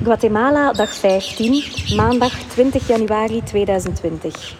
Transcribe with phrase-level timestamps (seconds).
[0.00, 1.64] Guatemala, dag 15,
[1.96, 4.56] maandag 20 januari 2020.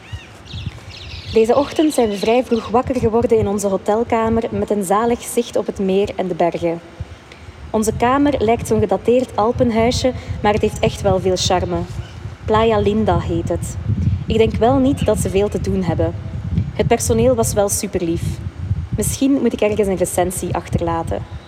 [1.33, 5.57] Deze ochtend zijn we vrij vroeg wakker geworden in onze hotelkamer met een zalig zicht
[5.57, 6.81] op het meer en de bergen.
[7.71, 11.79] Onze kamer lijkt zo'n gedateerd Alpenhuisje, maar het heeft echt wel veel charme.
[12.45, 13.77] Playa Linda heet het.
[14.27, 16.15] Ik denk wel niet dat ze veel te doen hebben.
[16.75, 18.23] Het personeel was wel super lief.
[18.97, 21.42] Misschien moet ik ergens een recensie achterlaten.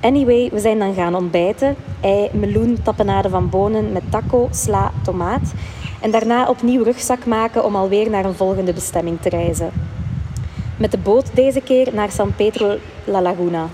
[0.00, 1.76] Anyway, we zijn dan gaan ontbijten.
[2.00, 5.52] Ei, meloen, tapenade van bonen met taco, sla, tomaat.
[6.00, 9.70] En daarna opnieuw rugzak maken om alweer naar een volgende bestemming te reizen.
[10.76, 13.66] Met de boot deze keer naar San Pedro La Laguna.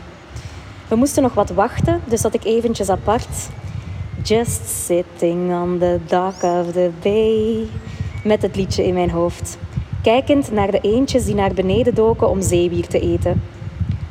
[0.89, 3.49] We moesten nog wat wachten, dus zat ik eventjes apart.
[4.23, 7.67] Just sitting on the dock of the bay.
[8.25, 9.59] Met het liedje in mijn hoofd.
[10.03, 13.43] Kijkend naar de eendjes die naar beneden doken om zeewier te eten.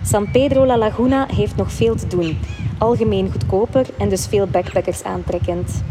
[0.05, 2.39] San Pedro La Laguna heeft nog veel te doen.
[2.77, 5.83] Algemeen goedkoper en dus veel backpackers aantrekkend.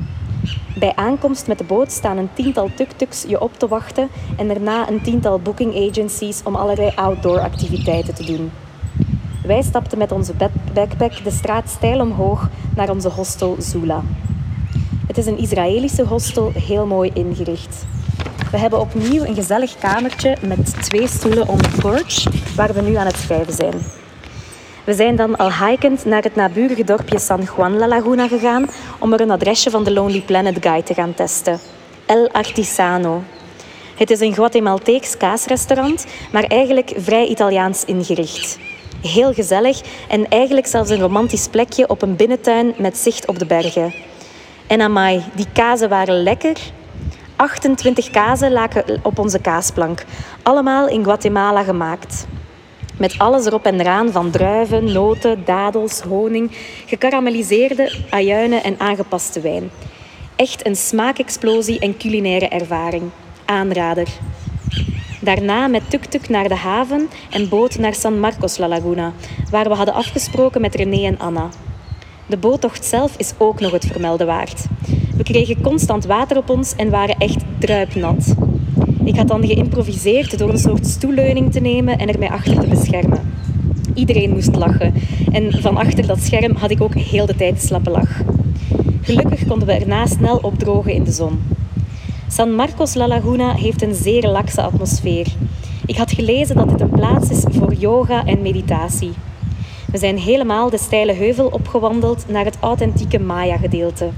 [0.78, 4.88] Bij aankomst met de boot staan een tiental tuk-tuks je op te wachten en daarna
[4.88, 8.51] een tiental booking agencies om allerlei outdoor activiteiten te doen.
[9.46, 10.32] Wij stapten met onze
[10.73, 14.02] backpack de straat steil omhoog naar onze hostel Zula.
[15.06, 17.87] Het is een Israëlische hostel, heel mooi ingericht.
[18.51, 22.24] We hebben opnieuw een gezellig kamertje met twee stoelen on the porch,
[22.56, 23.74] waar we nu aan het schrijven zijn.
[24.85, 29.13] We zijn dan al hikend naar het naburige dorpje San Juan La Laguna gegaan om
[29.13, 31.59] er een adresje van de Lonely Planet Guide te gaan testen.
[32.07, 33.23] El Artisano.
[33.96, 38.59] Het is een Guatemalteeks kaasrestaurant, maar eigenlijk vrij Italiaans ingericht.
[39.02, 43.46] Heel gezellig en eigenlijk zelfs een romantisch plekje op een binnentuin met zicht op de
[43.46, 43.95] bergen.
[44.66, 46.57] En amai, die kazen waren lekker.
[47.37, 50.05] 28 kazen lagen op onze kaasplank,
[50.43, 52.27] allemaal in Guatemala gemaakt.
[52.98, 56.50] Met alles erop en eraan van druiven, noten, dadels, honing,
[56.87, 59.70] gekarameliseerde ajuinen en aangepaste wijn.
[60.37, 63.02] Echt een smaakexplosie en culinaire ervaring.
[63.45, 64.09] Aanrader.
[65.20, 69.12] Daarna met tuk-tuk naar de haven en boot naar San Marcos La Laguna,
[69.50, 71.49] waar we hadden afgesproken met René en Anna.
[72.27, 74.65] De boottocht zelf is ook nog het vermelden waard.
[75.16, 78.34] We kregen constant water op ons en waren echt druipnat.
[79.15, 82.67] Ik had dan geïmproviseerd door een soort stoelleuning te nemen en er mij achter te
[82.67, 83.33] beschermen.
[83.95, 84.95] Iedereen moest lachen
[85.33, 88.23] en van achter dat scherm had ik ook heel de tijd slappe lach.
[89.01, 91.43] Gelukkig konden we erna snel opdrogen in de zon.
[92.29, 95.27] San Marcos La Laguna heeft een zeer lakse atmosfeer.
[95.87, 99.13] Ik had gelezen dat dit een plaats is voor yoga en meditatie.
[99.93, 104.09] We zijn helemaal de steile heuvel opgewandeld naar het authentieke Maya-gedeelte.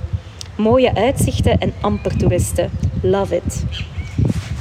[0.57, 2.71] Mooie uitzichten en amper toeristen.
[3.03, 3.65] Love it.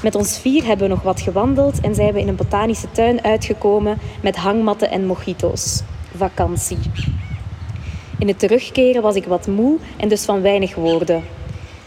[0.06, 3.24] Met ons vier hebben we nog wat gewandeld en zijn we in een botanische tuin
[3.24, 5.82] uitgekomen met hangmatten en mojito's.
[6.16, 6.78] Vakantie.
[8.20, 11.24] In het terugkeren was ik wat moe en dus van weinig woorden.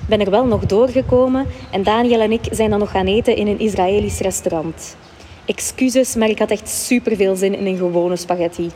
[0.09, 3.47] Ben er wel nog doorgekomen en Daniel en ik zijn dan nog gaan eten in
[3.47, 4.97] een Israëlisch restaurant.
[5.45, 8.71] Excuses, maar ik had echt super veel zin in een gewone spaghetti.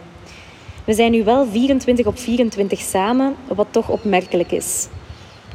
[0.84, 4.88] We zijn nu wel 24 op 24 samen, wat toch opmerkelijk is.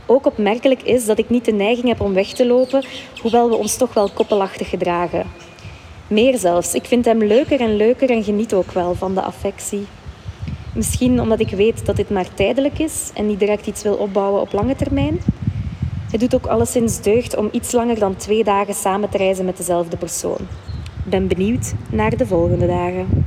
[0.09, 2.83] Ook opmerkelijk is dat ik niet de neiging heb om weg te lopen,
[3.21, 5.25] hoewel we ons toch wel koppelachtig gedragen.
[6.07, 9.85] Meer zelfs, ik vind hem leuker en leuker en geniet ook wel van de affectie.
[10.75, 14.41] Misschien omdat ik weet dat dit maar tijdelijk is en niet direct iets wil opbouwen
[14.41, 15.19] op lange termijn.
[16.11, 19.57] Het doet ook alleszins deugd om iets langer dan twee dagen samen te reizen met
[19.57, 20.39] dezelfde persoon.
[21.03, 23.25] Ik ben benieuwd naar de volgende dagen.